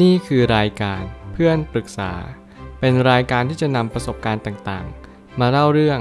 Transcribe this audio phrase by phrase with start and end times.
[0.00, 2.12] นี่คือรายการเพื่อนปรึกษา
[2.80, 6.00] เป็นรายการที่จะนำประสบการณ์ต่างๆ มาเล่าเรื่อง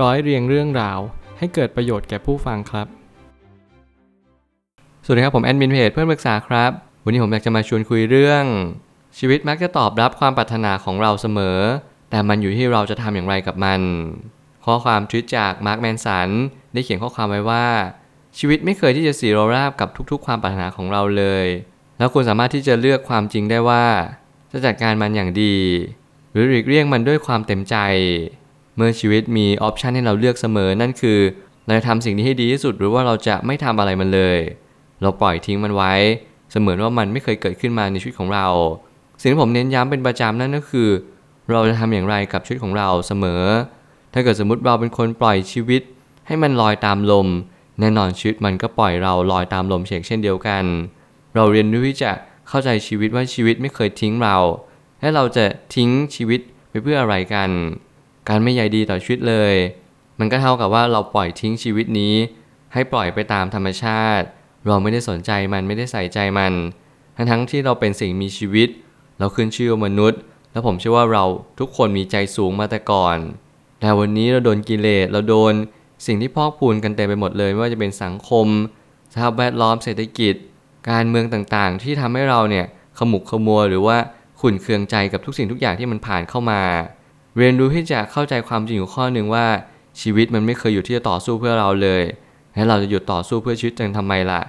[0.00, 0.98] ร้อยเรียงเรื่องราว
[1.38, 2.86] ให้เกิดประโยชน์แก่ผู้ฟังครับ
[5.04, 6.70] สวัสดีครับผมแอดมินเพจเพื่อนปรึกษาครับ
[7.04, 8.44] วันนี้ผมอยากจะมาชวนคุยเรื่อง
[9.18, 11.58] ชีวิตมักจะตอบรับความปรารถนาของเราเสมอ
[12.10, 13.80] แต่มันอยู่ที่เราจะทำอย่างไรกับมัน
[14.64, 16.28] ข้อความทวิตจากมาร์คแมนสัน
[16.72, 17.66] ได้เขียนข้อความไว้ว่า
[18.38, 21.46] ชีวิตไม่เคยที่จะสีโรราบกับทุก ๆ ความปรารถนาของเราเลย
[22.00, 23.84] แล้วคุณสามารถที่จะเลือกความจริงได้ว่า
[24.52, 25.54] จะจัดการมันอย่างดี
[26.32, 27.76] หรือหลีกเลี่ยงมันด้วยความเต็มใจ
[28.76, 31.18] เมื่อชีวิตมีออปชันให้เราเลือกเสมอนั่นคือ
[31.64, 34.38] เราจะทำสิ่งนี้ให้ดีที่สุดหรือว่าเราจะไม่ทำอะไรมันเลย
[35.02, 35.92] เราปล่อยทิ้งมันไว้
[36.50, 38.46] เสมือนว่ามันไม่เคยเกิดขึ้นมาในชีวิตของเรา
[39.20, 40.88] สิ่งที่ผมเน้นย้ำเป็นประจำนั่นก็คือ
[41.50, 43.42] เราจะทำอย่างไรกับชีวิตของเราเสมอ
[44.12, 45.82] ถ้าเกิดสมมติเราเป็นคนปล่อยชีวิต
[46.26, 47.28] ให้มันลอยตามลม
[47.80, 50.64] แน่นอนชีวิตมันก็ปล่อยเราลอยตามลมเฉกเช่นเดียวกัน
[51.34, 52.12] เราเรียนรู้ที่จะ
[52.48, 54.36] เข้าใจชีวิตว่าชีวิตไม่เคยทิ้งเรา
[55.00, 55.44] และเราจะ
[55.74, 57.50] ทิ้งชีวิตไปเพื่ออะไรกัน
[58.28, 59.54] การไม่ใยดีต่อชีวิตเลย
[60.18, 62.14] มันก็เท่ากับว่าเราปล่อยทิ้งชีวิตนี้
[62.72, 64.26] ให้ปล่อยไปตามธรรมชาติ
[64.66, 66.52] เราไม่ได้สนใจมันไม่ได้ใส่ใจมัน
[67.16, 68.68] ทั้งทั้งที่เราเป็นสิ่งมีชีวิต
[69.18, 70.20] เราขึ้นชื่อว่ามนุษย์
[70.52, 71.24] แล้วผมเชื่อว่าเรา
[71.60, 73.18] ทุกคนมีใจสูงมาแต่ก่อน
[73.80, 75.52] แต่วันนี้เราโดนกิเลสเราโดน
[76.06, 78.46] สิ่งที่พอกพูนกันเต็มไปหมดเลย ไม่ว่าจะเป็นสังคม
[79.12, 80.34] สภาพแวดล้อมเศรษฐกิจ
[80.90, 82.66] การเมืองต่างๆ ที่ทำให้เราเนี่ย
[82.98, 83.96] ขมุกขมัวหรือว่า
[84.40, 86.62] ขุ่นเคืองใจกับทุกสิ่งทุกอย่างที่มันผ่านเข้ามา
[87.36, 89.46] เรียนรู้ที่จะเข้าใจความจริงอยู่ข้อหนึ่งว่า
[90.00, 92.02] ชีวิตมันไม่เคยอยู่ที่จะต่อสู้เพื่อเราเลย
[92.54, 94.40] และเราจะหยุดต่อสู้เพื่อชีวิตจังทำไมล่ะ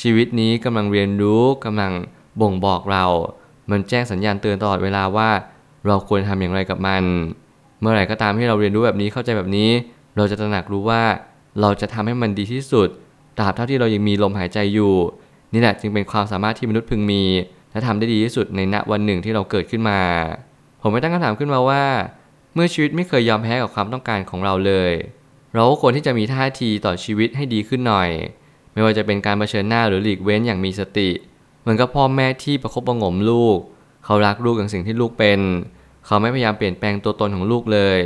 [0.00, 1.92] ชีวิตนี้กำลังเรียนรู้กำลัง
[2.40, 3.04] บ่งบอกเรา
[3.70, 5.30] มันแจ้งสัญญาณเตือนตลอดเวลาว่า
[5.86, 7.02] เราควรทำอย่างไรกับมัน
[7.80, 9.70] เมื่อไหร่ก็ตามที่เราเรียนรู้แบบนี้เข้าใจแบบนี้
[10.16, 11.02] เราจะตระหนักรู้ว่า
[11.60, 12.88] เราจะทำให้มันดีที่สุด
[13.38, 14.94] ตราบเท่าที่เรายังมีลมหายใจอยู่
[15.52, 17.22] นี่แหละจึงเป็นความสามารถที่มนุษย์พึงมี
[17.70, 20.00] และทำได้ดีที่สุดในณวันหนึ่งที่เราเกิดขึ้นมา
[20.82, 21.84] ผมไม่ตั้งคำถามขึ้นมาว่า
[22.54, 24.92] เมื่อชีวิตไม่เคยยอมแพ้กับความต้องการของเราเลย
[25.54, 28.10] เราก็ควรที่จะมีท่าทีต่อชีวิตให้ดีขึ้นหน่อย
[28.72, 31.10] ไม่ว่าจะเป็นการเผชิญหน้าหรือหลีกเว้นอย่างมีสติ
[31.60, 33.58] เหมือนกับพ่อแม่ที่ประคบประงมลูก
[34.04, 35.40] เขารักลูกอย่างสิ่งที่ลูกเป็น
[36.06, 38.00] เขาไม่พยายามเปลี่ยนแปลงตัวตนของลูกเลย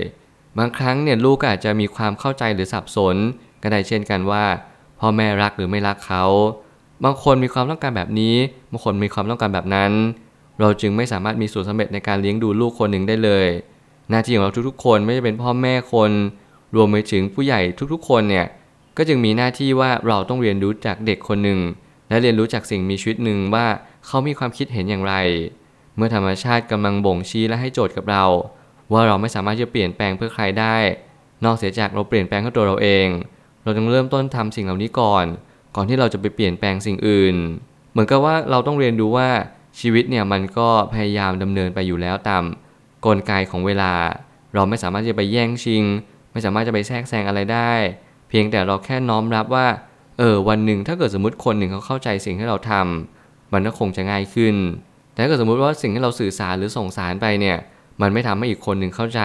[0.59, 3.17] บางครั้งเนี่ยลูกก็อาจจะมีความเข้าใจหรือสับสน
[3.63, 4.45] ก็ได้เช่นกันว่า
[5.01, 6.25] พ่อแม่รักหรือไม่รักเขา
[7.05, 8.35] บางคนมีความต้องการแบบนี้
[8.71, 9.93] บางคนมีความต้องการแบบนั้น
[10.61, 13.47] เราจึงไม่สามารถมีส่วนสำเร็จในการเลี้ยงดูลูกคนหนึ่งได้เลย
[14.11, 16.11] หน้าที่ของเราทุกๆ คนไม่ว่าจะเป็นพ่อแม่คน
[16.75, 17.61] รวมไปถึงผู้ใหญ่
[17.93, 18.47] ทุกๆ คนเนี่ย
[18.97, 21.61] ก็จึงมีหน้าที่ว่าเราต้องเรียนรู้จากเด็กคนหนึ่ง
[22.09, 23.67] และเรียนรู้จากสิ่งมีชีวิตหนึ่งว่า
[24.07, 25.15] เขามีความคิดเห็นอย่างไร
[25.97, 28.25] เมื่อธรรมชาติกำลังบ่งชี้และให้โจทย์กับเรา
[28.93, 30.77] ว่าเราไม่สามารถจะเปลี่ยนแปลงเพื่อใครได้
[31.45, 33.07] นอกเสียจากเราเปลี่ยนแปลงแค่ตัวเราเอง
[33.63, 35.27] เราต้องเริ่มต้นทำสิ่งเหล่านี้ก่อน
[35.77, 37.37] ก่อนที่เราจะไปเปลี่ยนแปลงสิ่งอื่น
[37.93, 39.29] เหมือนกับว่าเราต้องเรียนรู้ว่า
[39.81, 42.43] ชีวิตเนี่ยมันก็พยายามดำเนินไปอยู่แล้วตาม
[43.07, 43.93] กลไกของเวลา
[44.55, 45.85] เราไม่สามารถจะไปแย่งชิง
[46.33, 47.73] ไม่สามารถจะไปแทรกแซงอะไรได้
[48.29, 49.67] เพียงแต่เราแค่น้อมรับว่า
[50.19, 54.55] เออวันหนึ่งถ้าเกิดสมมติคนหนึ่งเขาเข้าใจสิ่งที่เราทำมันก็คงจะง่ายขึ้น
[55.13, 57.57] แต่ถ้าเกิดสมมติว่าสิ่งที่เราสื่อสารหรือส่งสารไปเนี่ย
[58.03, 59.21] มันไม่ทำให้อีกคนหนึ่งเข้าใจ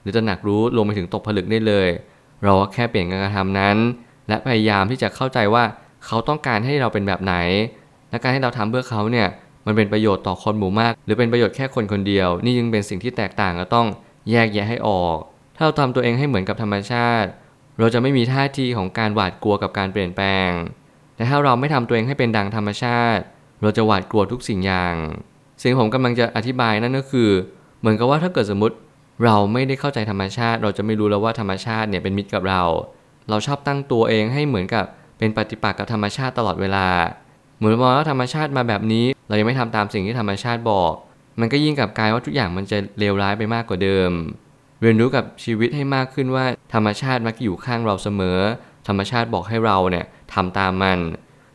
[0.00, 1.88] หรือตระหนักรู้ลงไปถึงตกผลึกได้เลย
[2.44, 3.76] เราก็แค่เปลี่ยนการกระทำนั้น
[4.28, 5.64] และพยายามที่จะเข้าใจว่า
[6.06, 7.34] เขาต้องการให้เราเป็นแบบไหน
[8.10, 9.28] และการให้เราทำเพื่อเขาเนี่ย
[9.66, 13.86] มันเป็นประโยชน์ต่อคนหมู่มาก หรือเป็นประโยชน์แค่คนคนเดียว นี่ยังเป็นสิ่งที่แตกต่างก็ต้อง
[14.30, 15.16] แยกแยะให้ออก
[15.56, 17.28] ถ้าเราทำตัวเองให้เหมือนกับธรรมชาติ
[17.78, 20.50] เราจะไม่มีท่าทีของการหวาดกลัวกับการเปลี่ยนแปลง
[21.16, 23.22] แต่ถ้าเราไม่ทำตัวเองให้เป็นดังธรรมชาติ
[23.62, 24.94] เราจะหวาดกลัวทุกสิ่งอย่าง
[25.60, 27.30] สิ่งผมกำลังจะอธิบายนั่นก็คือ
[27.80, 28.76] เหมือนกับว่าถ้าเกิดสมมติ
[29.24, 32.62] เราไม่ได้เข้าใจธรรมชาติ เราจะไม่รู้แล้วว่าธรรมชาติเนี่ยเป็นมิตรกับเรา
[33.28, 34.84] เราชอบตั้งตัวเองให้เหมือนกับ
[35.18, 36.86] เป็นปฏิปักษ์กับธรรมชาติตลอดเวลา
[37.58, 40.92] เหมือนมองว่าธรรมชาติมาแบบนี้ เรายังไม่ทำตามสิ่งที่ธรรมชาติบอก
[41.40, 44.10] มันก็ยิ่งกับกลายว่าทุกอย่างมันจะเลวร้ายไปมากกว่าเดิม
[44.80, 48.38] เรียนรู้กับชีวิตให้มากขึ้นว่าธรรมชาติมักอยู่ข้างเราเสมอ
[48.88, 50.98] ธรรมชาติบอกให้เราเนี่ยทำตามมัน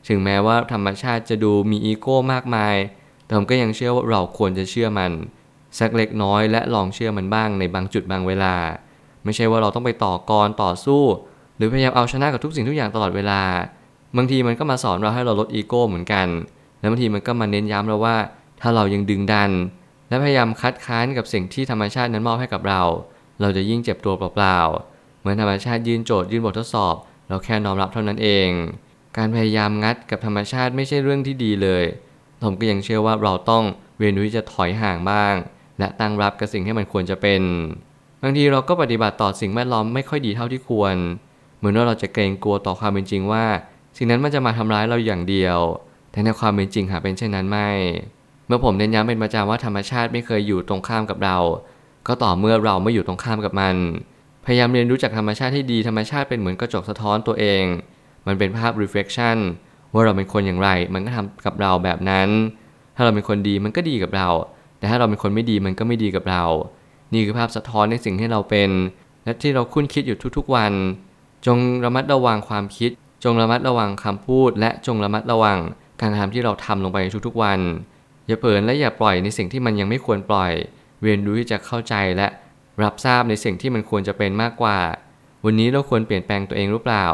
[0.08, 2.76] ถึงแม้ว่าธรรมชาติจะดูมีอีโก้มากมาย
[3.26, 5.12] แต่ผมก็ยังเชื่อว่าเราควรจะเชื่อมัน
[5.80, 8.56] สักเล็กน้อยและลองเชื่อมันบ้างในบางจุดบางเวลา
[9.24, 11.04] ไม่ใช่ว่าเราต้องไปต่อกรต่อสู้
[11.60, 13.42] หรือพยายามเอาชนะกับทุกสิ่งทุกอย่างตลอดเวลา
[14.18, 16.28] บางทีมันก็มาสอนเราให้เราลดอีโก้เหมือนกัน
[16.80, 18.16] แล้วบางทีมันก็มาเน้นย้ำเราว่า
[18.62, 19.52] ถ้าเรายังดึงดัน
[20.10, 22.82] และพยายามคัดค้านกับสิ่งที่ธรรมชาตินั้นมอบให้กับเรา
[23.42, 26.96] เราจะยิ่งเจ็บตัวเปล่าๆ เหมือนธรรมชาติยื่นโจทย์ยื่นบททดสอบ
[27.28, 28.50] เราแค่น้อมรับเท่านั้นเอง
[29.18, 31.84] การพยายามงัดกับธรรมชาติไม่ใช่เรื่องที่ดีเลย
[32.44, 33.64] ผมก็ยังเชื่อว่าเราต้อง
[34.00, 35.34] เรียนรู้ที่จะถอยห่างบ้าง
[35.80, 37.42] และตั้งรับกับสิ่งที่มันควรจะเป็น
[38.24, 40.96] บางทีเราก็ปฏิบัติต่อสิ่งแวดล้อมไม่ค่อยดีเท่าที่ควร
[41.60, 43.46] เหมือนว่าเราจะเกรงกลัวต่อความเป็นจริงว่า
[43.98, 45.60] สิ่งนั้นมันจะมาทำร้ายเราอย่างเดียว
[46.12, 47.70] แต่ในความเป็นจริงหาเป็นเช่นนั้นไม่
[48.48, 51.38] เมื่อผมเน้นย้ำเป็นประจำว่าธรรมชาติไม่เคยอยู่ตรงข้ามกับเรา
[52.08, 53.76] ก็ต่อเมื่อเราไม่อยู่ตรงข้ามกับมัน
[54.46, 57.64] พยายามเรียนรู้จากธรรมชาติให้ดีธรรมชาติเป็นเหมือนกระจกสะท้อนตัวเอง
[58.28, 59.38] มันเป็นภาพ reflection
[59.94, 62.30] ว่าเราเป็นคนอย่างไร มันก็ทำกับเราแบบนั้น
[62.96, 64.28] ถ้าเราเป็นคนดีมันก็ดีกับเรา
[64.78, 66.44] แต่ถ้าเราเป็นคนไม่ดีมันก็ไม่ดีกับเรา
[67.14, 68.70] นี่คือภาพสะท้อนในสิ่งที่เราเป็น
[69.24, 70.74] และที่เราคุ้นคิดอยู่ทุกๆวัน
[71.46, 72.92] จงระมัดระวังความคิด
[73.24, 75.60] จงระมัดระวังคำพูด และจงระมัดระวัง
[76.02, 76.98] การทำที่เราทำลงไป
[77.28, 77.60] ทุกๆวัน
[78.28, 80.54] อย่าเผลอและอย่าปล่อยในสิ่งที่มันยังไม่ควรปล่อย
[81.04, 82.28] เรียนรู้ที่จะเข้าใจและ
[82.84, 84.78] รับทราบในสิ่งที่มันควรจะเป็นมากกว่า
[85.46, 87.06] วันนี้เราควรเปลี่ยนแปลงตัวเองหรือเปล่า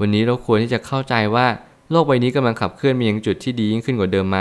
[0.00, 1.46] วันนี้เราควรที่จะเข้าใจว่า
[1.90, 4.40] โลกใบนี้กำลังขับเคลื่อนไปยังจุดที่ดียิ่งขึ้นกว่าเดิมไหม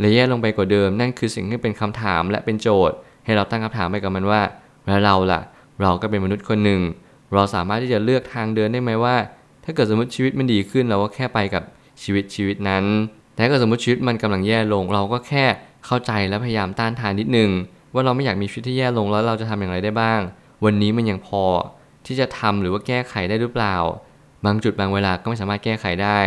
[0.00, 4.40] และแย่ลงไปกว่าเดิม นั่นคือสิ่งที่เป็นคำถามและเป็นโจทย์ ให้เราตั้งคำถามไปกับมันว่า
[4.86, 5.40] แล้วเราล่ะ
[5.80, 6.80] เราก็เป็นมนุษย์คนหนึ่ง
[7.32, 9.16] เราสามารถที่จะเลือกทางเดินได้ไหมว่า
[9.64, 11.62] ถ้าเกิดสมมติชีวิตมันดีขึ้นเราก็แค่ไปกับ
[12.02, 12.84] ชีวิตชีวิตนั้น
[13.32, 15.44] แต่ถ้าเกิดสมมติชีวิตมันกำลังแย่ลง เราก็แค่
[15.86, 17.50] เข้าใจและพยายามต้านทานนิดนึง
[17.94, 20.20] ว่าเราไม่อยากมีชีวิตที่แย่ลงแล้วเราจะทำอย่างไรได้บ้าง
[20.64, 21.44] วันนี้มันยังพอ
[22.06, 23.76] ที่จะทำหรือว่าแก้ไขได้หรือเปล่า
[24.44, 26.18] บางจุดบางเวลาก็ไม่สามารถแก้ไขได้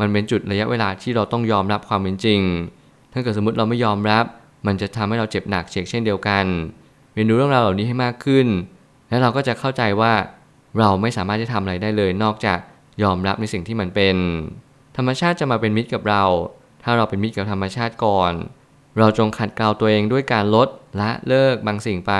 [0.00, 2.40] มันเป็นจุดระยะเวลาที่เราต้องยอมรับความเป็นจริง
[3.12, 4.24] ถ้าเกิดสมมติเราไม่ยอมรับ
[4.66, 6.44] มันจะทำให้เราเจ็บหนักเชกเช่นเดียวกัน
[7.14, 8.46] เรียนรู้เรื่องราวเหล่านี้ให้มากขึ้น
[9.08, 10.12] แล้วเราก็จะเข้าใจว่า
[10.78, 12.58] เราไม่สามารถจะทำอะไรได้เลย นอกจาก
[13.02, 14.16] ยอมรับในสิ่งที่มันเป็น
[14.96, 16.24] ธรรมชาติจะมาเป็นมิตรกับเรา
[16.82, 18.32] ถ้าเราเป็นมิตรกับธรรมชาติก่อน
[18.98, 20.68] เราจงขัดเกลาตัวเองด้วยการลด
[21.00, 22.12] ละเลิกบางสิ่งไป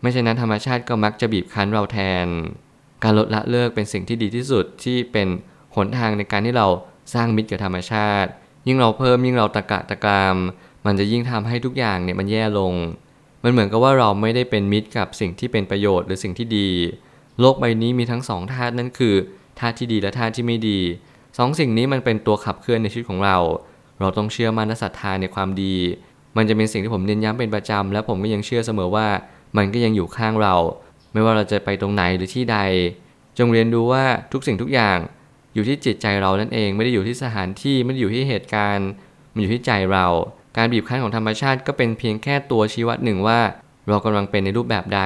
[0.00, 2.26] ไม่เช่นนั้นธรรมชาติก็มักจะบีบคั้นเราแทน
[3.04, 5.28] การลดละเลิกเป็นสิ่งที่ดีที่สุดที่เป็น
[5.76, 6.66] หนทางในการที่เรา
[7.14, 8.30] สร้างมิตรกับธรรมชาติ
[8.66, 10.36] ยิ่งเราเพิ่มยิ่งเราตะกะตะกราม
[10.86, 12.74] มันจะยิ่งทำให้ทุกอย่างเนี่ยมันแย่ลง
[13.42, 16.68] มันเหมือนกับว่าเราไม่ได้เป็นมิตรกับสิ่งที่เป็นประโยชน์หรือสิ่งที่ดี
[17.40, 19.14] โลกใบนี้มีทั้งสองธาตุนั่นคือ
[19.58, 20.80] ธาตุที่ดีและธาตุที่ไม่ดี
[21.38, 23.36] สองสิ่งนี้มันเป็นตัวขับเคลื่อนในชีวิตของเรา
[24.00, 25.74] เราต้องเชื่อมั่นและศรัทธาในความดี
[26.36, 29.08] มันจะเป็นสิ่งที่ผมเน้นย้ำเป็นประจำและผมก็ยังเชื่อเสมอว่า
[29.56, 30.54] มันก็ยังอยู่ข้างเรา
[31.12, 32.58] ไม่ว่าเราจะไปตรงไหนหรือที่ใด
[33.38, 34.98] จงเรียนรู้ว่าทุกสิ่งทุกอย่าง
[35.54, 38.88] อยู่ที่จิตใจเรานั่นเองไม่ได้อยู่ที่สถานที่ไม่ได้อยู่ที่เหตุการณ์
[39.32, 40.06] มันอยู่ที่ใจเรา
[40.56, 43.40] การบีบคั้นของธรรมชาติก็เป็นเพียงแค่ตัวชี้วัดหนึ่งว่า
[43.88, 45.02] เรากำลังเป็นในรูปแบบใด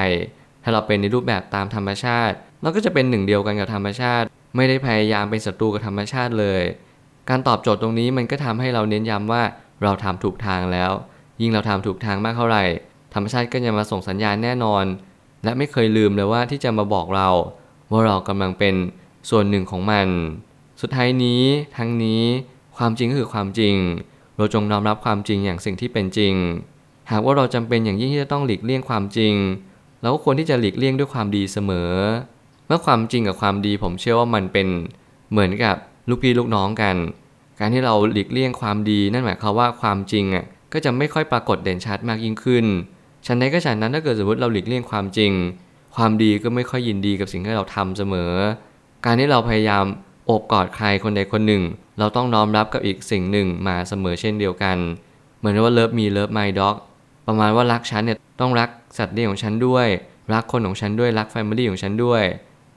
[0.63, 4.27] ถ้าเราเป็นในรูปแบบตามธรรมชาติ เราก็จะเป็นหนึ่งเดียวกันกับธรรมชาติ
[4.57, 6.63] ไม่ได้พยายามเป็นศัตรูกับธรรมชาติเลย
[7.29, 9.43] การตอบโจทย์ตรงนี้มันก็ทำให้เราเน้นย้ำว่า
[9.83, 10.91] เราทำถูกทางแล้ว
[11.41, 12.65] ยิ่งเราทำถูกทางมากเท่าไหร่
[13.15, 14.85] ธรรมชาติก็จะมาส่งสัญญาณแน่นอน
[15.45, 17.29] และไม่เคยลืมเลยว่าที่จะมาบอกเรา
[17.91, 18.75] ว่าเรากำลังเป็น
[19.31, 20.07] ส่วนหนึ่งของมัน
[20.81, 21.43] สุดท้ายนี้
[21.77, 22.23] ทั้งนี้
[22.77, 23.75] ความจริงก็คือความจริง
[24.37, 26.35] เราจงยอมรับความจริงอย่างสิ่งที่เป็นจริง
[27.11, 29.35] หากว่าเราจำเป็นอย่างยิ่งที่จะต้องหลีกเลี่ยงความจริง
[30.03, 31.93] เราก็ควรที่จะหลีกเลี่ยงด้วยความดีเสมอ
[32.67, 34.69] เมื่อความจริงกับความดีผมเชื่อว่ามันเป็น
[35.31, 35.77] เหมือนกับ
[36.09, 36.97] ลูกพี่ลูกน้องกัน
[37.59, 42.65] การที่เราหลีกเลี่ยงความดีนั่นหมายความว่าความจริงอะก็จะไม่ค่อยปรากฏเด่นชัดมากยิ่งขึ้น
[43.27, 45.33] ฉันใดก็ฉันนั้นถ้าเกิดสมมติเราหลีกเลี่ยงความจริง
[45.97, 48.33] ความดีก็ไม่ค่อยยินดีกับสิ่งที่เราทำเสมอ
[49.05, 49.85] การที่เราพยายาม
[50.27, 51.63] โอบกอดใครคนใดคนหนึ่ง
[51.99, 54.77] เราต้องน้อมรับกับอีกสิ่งหนึ่งมาเสมอเช่นเดียวกัน
[55.39, 56.77] เหมือนว่า love me love my dog
[57.27, 59.87] ประมาณว่ารักฉันเนี่ยต้องรักสัตว์เลี้ยงของฉันด้วย
[60.35, 62.23] รักคนของฉันด้วยรัก family ของฉันด้วย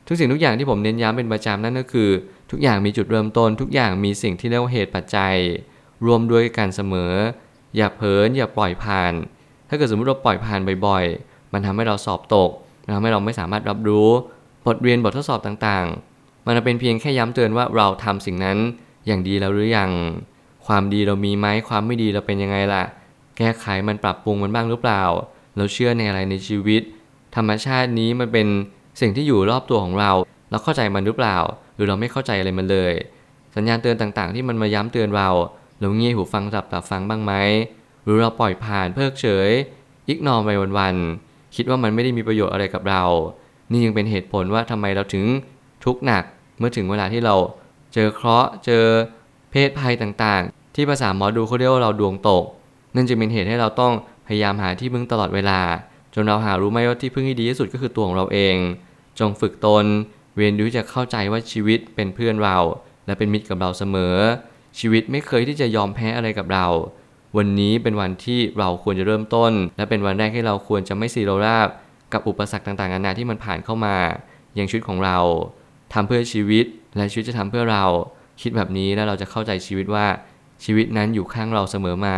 [0.08, 2.10] ทุกสิ่งทุกอย่างที่ผมเน้นย้ำเป็นประจำนั่นก็คือ
[2.52, 5.36] ทุกอย่างมีจุดเริ่มต้น ทุกอย่างมีสิ่งที่เรียกว่าเหตุปัจจัย
[6.06, 7.14] รวมด้วยกันเสมอ
[7.78, 9.14] อย่าเพ้ออย่าปล่อยผ่าน
[9.70, 12.50] ถ้าเกิดสมมติเราปล่อยผ่านบ่อยๆ มันทำให้เราสอบตก
[12.84, 14.10] มันทำให้เราไม่สามารถรับรู้
[14.66, 18.58] บทเรียนบททดสอบต่างๆ มันเป็นเพียงแค่ย้ำเตือนว่าเราทำสิ่งนั้น
[19.06, 19.92] อย่างดีแล้วหรือยัง
[20.68, 22.84] ความดีเรามีไหมความไม่ดีเราเป็นยังไงล่ะ
[23.38, 25.04] แก้ไขมันปรับปรุงมันบ้างหรือเปล่า
[25.58, 26.82] เราเชื่อในอะไรในชีวิต
[27.36, 28.48] ธรรมชาตินี้มันเป็น
[29.02, 30.12] สิ่งที่อยู่รอบตัวของเรา
[30.50, 31.38] เราเข้าใจมันหรือเปล่า
[31.76, 32.94] หรือเราไม่เข้าใจอะไรมันเลย
[33.56, 35.30] สัญญาณเตือนต่างๆ ที่มันมาย้ำเตือนเรา
[35.80, 37.34] เราเงี่ยหูฟังจับตาฟังบ้างไหม
[38.04, 39.50] หรือเราปล่อยผ่านเพิกเฉย
[40.08, 43.04] อิกนอมไปวันๆคิดว่ามันไม่ได้มีประโยชน์อะไรกับเรา
[43.72, 45.26] นี่ยังเป็นเหตุผลว่าทำไมเราถึง
[45.86, 46.24] ทุกข์หนัก
[46.58, 47.36] เมื่อถึงเวลาที่เรา
[47.94, 48.86] เจอเคราะห์เจอ
[49.52, 52.44] เพศภัยต่างๆ ที่ภาษาหมอดูเขาเรียกว่าเราดวงตก
[52.96, 53.94] นั่นจะเป็นเหตุให้เราต้อง
[54.28, 55.60] พยายามหาที่พึ่งตลอดเวลา
[56.14, 58.56] จนเราหารู้ไหมว่าที่พึ่งที่ดีที่สุดก็คือตัวของเราเอง
[59.20, 59.86] จงฝึกตน
[60.38, 62.58] เรียนรู้จะเข้าใจว่าชีวิตเป็นเพื่อนเรา
[63.06, 64.16] และเป็นมิตรกับเราเสมอ
[64.80, 66.68] ชีวิตไม่เคยที่จะยอมแพ้อะไรกับเรา
[67.38, 71.68] วันนี้เป็นวันที่เราควรจะเริ่มต้น และเป็นวันแรกที่เราควรจะไม่ซีโรราบ
[72.14, 73.96] กับอุปสรรคต่างๆนานาที่มันผ่านเข้ามา
[74.56, 75.18] อย่างชีวิตของเรา
[75.94, 76.66] ทำเพื่อชีวิต
[76.98, 77.86] และชีวิตจะทำเพื่อเรา
[78.42, 80.06] คิดแบบนี้แล้วเราจะเข้าใจชีวิตว่า
[80.64, 82.18] ชีวิตนั้นอยู่ข้างเราเสมอมา